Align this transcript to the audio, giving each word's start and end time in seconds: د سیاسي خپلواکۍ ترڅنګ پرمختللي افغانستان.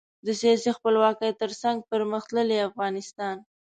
د 0.25 0.27
سیاسي 0.41 0.69
خپلواکۍ 0.77 1.31
ترڅنګ 1.41 1.77
پرمختللي 1.91 2.57
افغانستان. 2.69 3.35